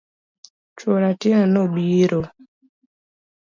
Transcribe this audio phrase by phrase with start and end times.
[0.77, 2.21] Chuor Atieno no biro.